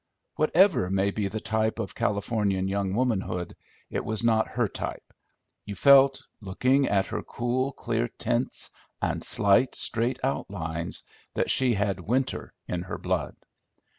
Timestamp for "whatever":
0.37-0.89